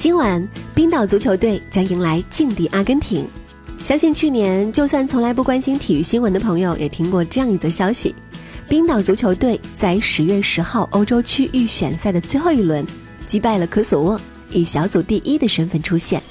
[0.00, 3.28] 今晚，冰岛足球队将迎来劲敌阿根廷。
[3.84, 8.14] 相信去年就算从来不关心体育新闻的朋友，也听过这样一则消息：
[8.66, 12.82] 冰岛足球队在十月十号欧洲区预选赛的最后一轮
[13.26, 14.18] 击败了科索沃，
[14.50, 16.22] 以小组第一的身份出现。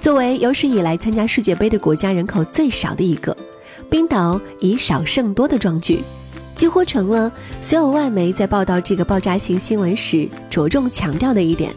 [0.00, 3.36] 作为有史以来参加世界杯的国家人口最少的一个，
[3.90, 6.00] 冰岛以少胜多的壮举。
[6.60, 11.74] 几乎成了所有外媒在报道这个爆炸性新闻时着重强调的一点。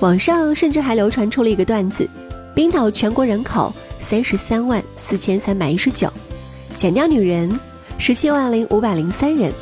[0.00, 2.04] 网上甚至还流传出了一个段子：
[2.52, 6.12] 冰岛全国人口三十三万四千三百一十九，
[6.76, 7.48] 减掉女人
[7.96, 9.52] 十七万零五百零三人，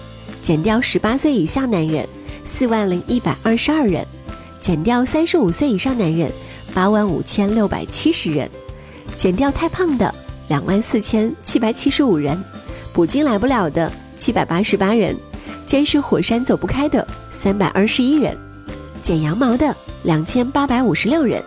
[0.40, 2.08] 减掉十八岁以下男人
[2.42, 4.06] 四万零一百二十二人，
[4.58, 6.32] 减掉三十五岁以上男人
[6.72, 8.48] 八万五千六百七十人，
[9.16, 10.14] 减掉太胖的
[10.48, 12.42] 两万四千七百七十五人，
[12.94, 13.92] 补金来不了的。
[14.16, 15.16] 七百八十八人，
[15.64, 18.36] 监视火山走不开的三百二十一人，
[19.02, 21.42] 剪羊毛的两千八百五十六人，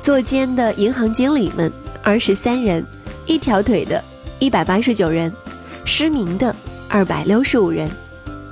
[0.00, 1.70] 坐监的银行经理们
[2.02, 2.84] 二十三人，
[3.26, 4.02] 一条腿的
[4.38, 5.32] 一百八十九人，
[5.84, 6.54] 失明的
[6.88, 7.90] 二百六十五人，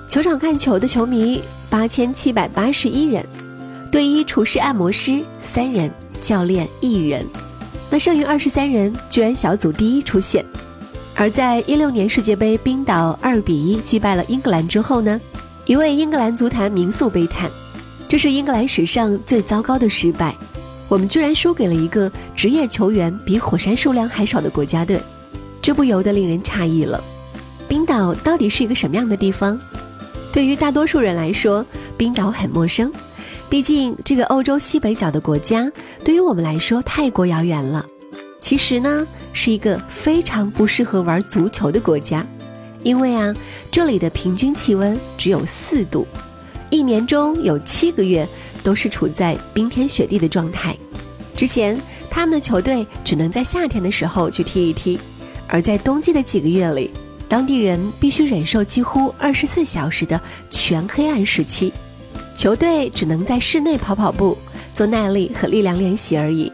[0.09, 3.25] 球场看球的球迷八千七百八十一人，
[3.91, 7.25] 队医、厨师、按摩师三人，教练一人，
[7.91, 10.45] 那剩余二十三人居然小组第一出现。
[11.23, 15.21] 而在一六年世界杯，冰岛二比一击败了英格兰之后呢，
[15.67, 17.49] 一位英格兰足坛名宿悲叹
[18.11, 20.35] ：“这是英格兰史上最糟糕的失败，
[20.89, 25.01] 我们居然输给了一个职业球员比火山数量还少的国家队，
[25.63, 27.01] 这不由得令人诧异了。
[27.69, 29.57] 冰岛到底是一个什么样的地方？
[30.33, 31.65] 对于大多数人来说，
[31.97, 32.93] 冰岛很陌生，
[33.49, 35.71] 毕竟这个欧洲西北角的国家
[36.03, 37.87] 对于我们来说太过遥远了。
[38.41, 42.27] 其实呢。”是一个非常不适合玩足球的国家，
[42.83, 43.35] 因为啊，
[43.71, 46.07] 这里的平均气温只有四度，
[46.71, 48.27] 一年中有七个月
[48.63, 50.77] 都是处在冰天雪地的状态。
[51.35, 55.01] 之前他们的球队只能在夏天的时候去踢一踢，
[55.49, 56.91] 而在冬季的几个月里，
[57.29, 60.21] 当地人必须忍受几乎二十四小时的
[60.51, 61.73] 全黑暗时期，
[62.35, 64.37] 球队只能在室内跑跑步、
[64.75, 66.53] 做耐力和力量练习而已。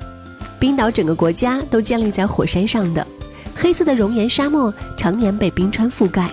[0.59, 3.07] 冰岛整个国家都建立在火山上的，
[3.55, 6.29] 黑色的熔岩沙漠常年被冰川覆盖，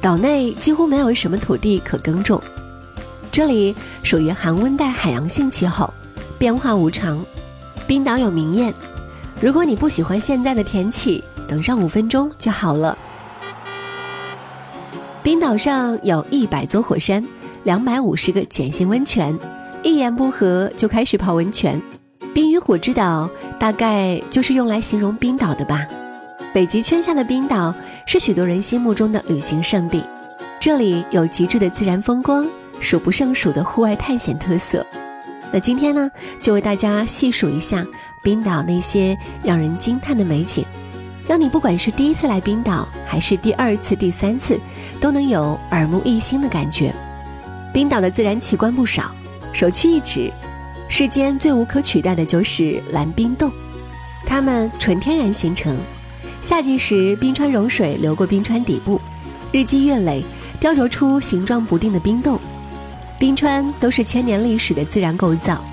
[0.00, 2.40] 岛内几乎没有什么土地可耕种。
[3.30, 5.92] 这里属于寒温带海洋性气候，
[6.38, 7.24] 变化无常。
[7.86, 8.72] 冰岛有名谚：
[9.40, 12.96] 如果你不喜欢现在的天气，等上五分钟就好了。
[15.22, 17.24] 冰岛上有一百座火山，
[17.62, 19.36] 两百五十个碱性温泉，
[19.82, 21.80] 一言不合就开始泡温泉。
[22.32, 23.30] 冰与火之岛。
[23.64, 25.86] 大概就是用来形容冰岛的吧。
[26.52, 30.04] 北极圈下的冰岛是许多人心目中的旅行胜地，
[30.60, 32.46] 这里有极致的自然风光，
[32.78, 34.84] 数不胜数的户外探险特色。
[35.50, 37.86] 那今天呢，就为大家细数一下
[38.22, 40.62] 冰岛那些让人惊叹的美景，
[41.26, 44.60] 让你不管是第一次来冰岛，还是第二次、第三次，
[45.00, 46.94] 都能有耳目一新的感觉。
[47.72, 49.10] 冰岛的自然奇观不少，
[49.54, 50.30] 首屈一指。
[50.86, 53.50] 世间最无可取代的就是蓝冰洞，
[54.26, 55.76] 它们纯天然形成，
[56.42, 59.00] 夏季时冰川融水流过冰川底部，
[59.52, 60.24] 日积月累
[60.58, 62.38] 雕琢出形状不定的冰洞。
[63.18, 65.64] 冰川都是千年历史的自然构造，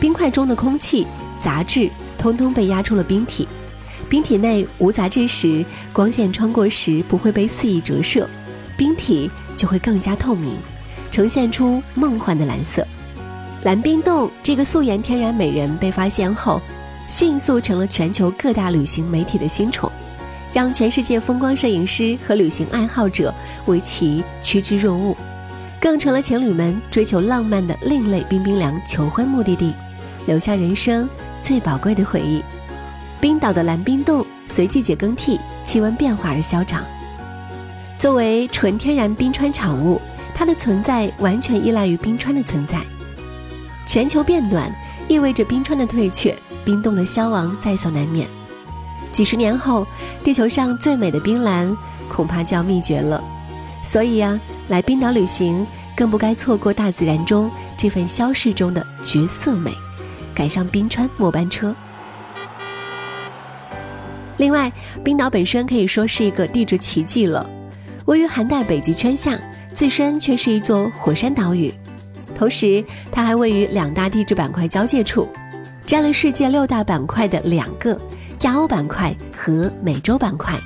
[0.00, 1.06] 冰块中的空气、
[1.40, 1.88] 杂质
[2.18, 3.46] 通通被压出了冰体，
[4.08, 8.28] 冰体内无杂质时，光线穿过时不会被肆意折射，
[8.76, 10.56] 冰体就会更加透明，
[11.12, 12.84] 呈现出梦幻的蓝色。
[13.62, 16.60] 蓝冰洞这个素颜天然美人被发现后，
[17.10, 19.90] 迅速成了全球各大旅行媒体的新宠，
[20.52, 23.34] 让全世界风光摄影师和旅行爱好者
[23.66, 25.16] 为其趋之若鹜。
[25.80, 29.74] 更成了情侣们追求浪漫的另类冰冰凉求婚目的地，
[30.26, 31.08] 留下人生
[31.42, 32.44] 最宝贵的回忆。
[33.20, 36.84] 冰岛的蓝冰洞随季节更替、气温变化而消长。
[37.98, 40.00] 作为纯天然冰川产物，
[40.32, 42.80] 它的存在完全依赖于冰川的存在。
[43.84, 44.72] 全球变暖
[45.10, 48.28] 意味着冰川的退却，冰冻的消亡在所难免。
[49.10, 49.84] 几十年后，
[50.22, 51.76] 地球上最美的冰蓝
[52.08, 53.20] 恐怕就要灭绝了。
[53.82, 55.66] 所以呀，来冰岛旅行
[55.96, 59.72] 更不该错过大自然中这份消逝中的绝色美，
[60.32, 61.74] 赶上冰川末班车。
[64.36, 64.72] 另外，
[65.02, 67.44] 冰岛本身可以说是一个地质奇迹了，
[68.04, 69.36] 位于寒带北极圈下，
[69.74, 71.74] 自身却是一座火山岛屿，
[72.40, 72.82] 同时
[73.12, 75.28] 它还位于两大地质板块交界处，
[75.84, 78.00] 占了世界六大板块的两个
[78.40, 80.58] 亚欧板块和美洲板块，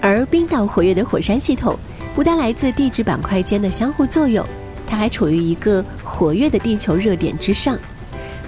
[0.00, 1.76] 而冰岛活跃的火山系统。
[2.14, 4.46] 不但来自地质板块间的相互作用，
[4.86, 7.76] 它还处于一个活跃的地球热点之上，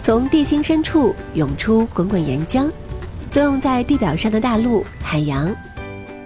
[0.00, 2.70] 从地心深处涌出滚滚岩浆，
[3.32, 5.52] 作用在地表上的大陆、海洋。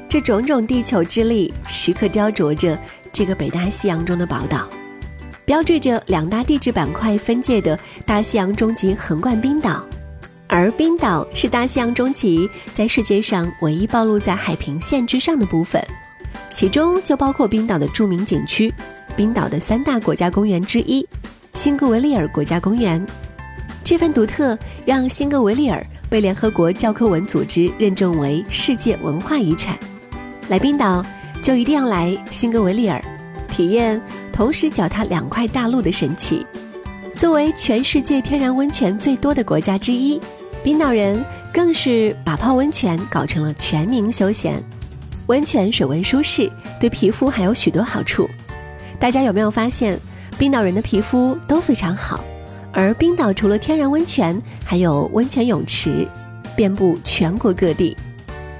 [0.06, 2.78] 这种种地球之力，时刻雕琢着
[3.10, 4.68] 这个北大西洋中的宝岛，
[5.46, 9.86] 标志着两大地质板块分界的大西洋中极横贯冰岛。
[10.48, 15.80] 而冰岛是大西洋中极在世界上唯一暴露在海平线之上的部分。
[16.50, 18.72] 其中就包括冰岛的著名景区，
[19.16, 21.06] 冰岛的三大国家公园之一——
[21.54, 23.04] 辛格维利尔国家公园。
[23.84, 29.78] 这份独特让辛格维利尔被联合国教科文组织认证为世界文化遗产。
[30.48, 31.04] 来冰岛
[31.40, 33.00] 就一定要来辛格维利尔，
[33.48, 34.00] 体验
[34.36, 36.46] 同时脚踏两块大陆的神奇。
[37.16, 40.20] 作为全世界天然温泉最多的国家之一，
[40.62, 44.62] 冰岛人更是把泡温泉搞成了全民休闲。
[45.28, 48.28] 温泉水温舒适，对皮肤还有许多好处。
[49.00, 49.98] 大家有没有发现，
[50.36, 52.22] 冰岛人的皮肤都非常好？
[52.72, 56.06] 而冰岛除了天然温泉，还有温泉泳池，
[56.54, 57.96] 遍布全国各地。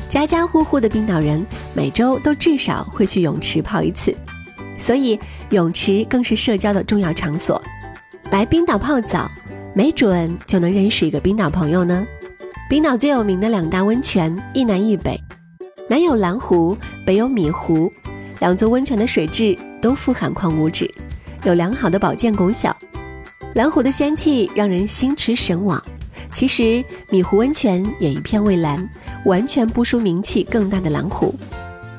[0.08, 1.44] 家家户户的冰岛人
[1.74, 4.16] 每周都至少会去泳池泡一次，
[4.76, 5.18] 所以
[5.50, 7.62] 泳池更是社交的重要场所。
[8.30, 9.30] 来冰岛泡澡，
[9.74, 12.06] 没准就能认识一个冰岛朋友呢。
[12.68, 15.16] 冰岛最有名的两大温泉，一南一北。
[15.88, 16.76] 南有蓝湖，
[17.06, 17.92] 北有米湖，
[18.40, 20.92] 两座温泉的水质都富含矿物质，
[21.44, 22.76] 有良好的保健功效。
[23.54, 25.80] 蓝湖的仙气让人心驰神往，
[26.32, 28.86] 其实米湖温泉也一片蔚蓝，
[29.24, 31.32] 完全不输名气更大的蓝湖。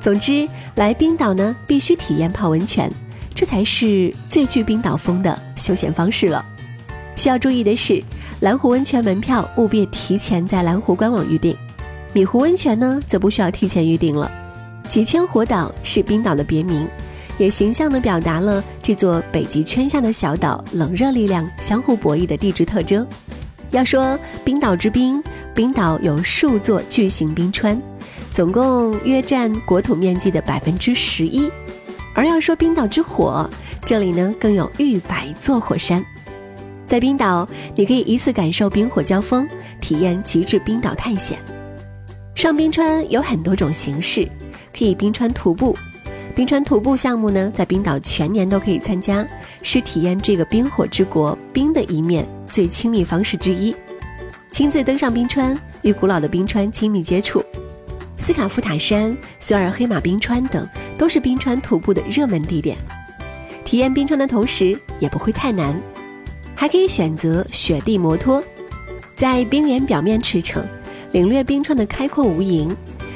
[0.00, 2.90] 总之，来冰岛呢，必须体验泡温泉，
[3.34, 6.44] 这才是最具冰岛风的休闲方式了。
[7.16, 8.02] 需要注意的是，
[8.40, 11.56] 蓝湖温泉门票务必提前在蓝湖官网预订。
[12.12, 14.30] 米湖温泉呢，则不需要提前预定了。
[14.88, 16.88] 极圈火岛是冰岛的别名，
[17.36, 23.06] 也形象地表达了这座北极圈下的小岛冷热力量相互博弈的地质特征。
[23.70, 25.22] 要说冰岛之冰，
[25.54, 27.78] 冰岛有数座巨型冰川，
[28.32, 31.50] 总共约占国土面积的百分之十一。
[32.14, 33.48] 而要说冰岛之火，
[33.84, 36.04] 这里呢更有逾百座火山。
[36.86, 39.46] 在冰岛，你可以一次感受冰火交锋，
[39.80, 41.38] 体验极致冰岛探险。
[42.34, 44.26] 上冰川有很多种形式，
[44.76, 45.76] 可以冰川徒步。
[46.34, 49.26] 冰川徒步项目呢，在冰岛全年都可以参加，
[49.62, 53.74] 是体验这个冰火之国冰的一面最亲密方式之一。
[54.50, 57.44] 亲自登上冰川，与古老的冰川亲密接触。
[58.28, 60.68] 斯卡夫塔山、索尔黑马冰川等
[60.98, 62.76] 都是冰川徒步的热门地点。
[63.64, 65.74] 体验冰川的同时，也不会太难，
[66.54, 68.44] 还可以选择雪地摩托，
[69.16, 70.62] 在冰原表面驰骋。
[71.12, 72.70] 领略冰川的开阔无垠，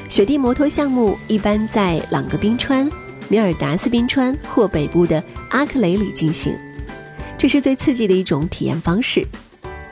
[0.09, 2.89] 雪地摩托项目一般在朗格冰川、
[3.29, 6.57] 米尔达斯冰川或北部的阿克雷里进行，
[7.37, 9.23] 这是最刺激的一种体验方式。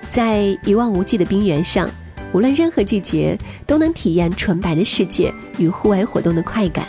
[0.10, 1.88] 在一望无际的冰原上，
[2.34, 6.86] 无论任何季节都能体验纯白的世界与户外活动的快感。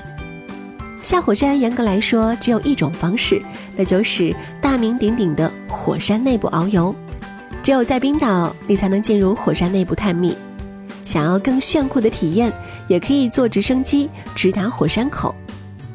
[1.03, 3.43] 下火山严格来说只有一种方式，
[3.77, 6.95] 那就是大名鼎鼎的火山内部遨游。
[7.63, 10.37] 只有在冰岛，你才能进入火山内部探秘。
[11.05, 12.53] 想要更炫酷的体验，
[12.87, 15.35] 也可以坐直升机直达火山口。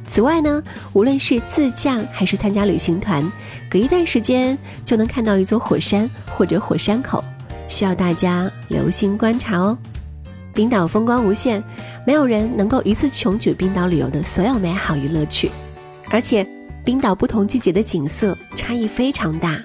[0.06, 0.62] 此外呢，
[0.94, 3.30] 无论是自驾还是参加旅行团，
[3.70, 7.24] 隔一段时间就能看到一座火山或者火山口，
[7.68, 9.78] 需要大家留心观察哦。
[10.54, 11.64] 冰岛风光无限，
[12.06, 15.52] 没有人能够一次穷举冰岛旅游的所有美好与乐趣。
[16.10, 16.48] 而且，
[16.84, 19.62] 冰岛不同季节的景色差异非常大，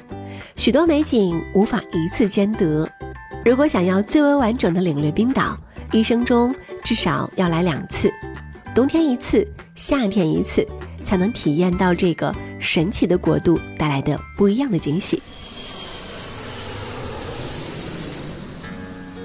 [0.57, 2.87] 许多美景无法一次兼得。
[3.45, 5.57] 如果想要最为完整的领略冰岛，
[5.93, 8.13] 一生中至少要来两次，
[8.75, 10.67] 冬天一次，夏天一次，
[11.05, 15.23] 才能体验到这个神奇的国度带来的不一样的惊喜。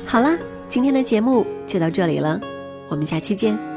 [0.08, 2.40] 好了，今天的节目就到这里了，
[2.88, 3.77] 我们下期见。